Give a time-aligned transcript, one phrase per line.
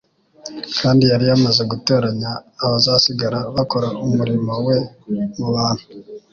[0.79, 2.31] Kandi yari yamaze gutoranya
[2.63, 4.77] abazasigara bakora umurimo we
[5.37, 5.83] mu bantu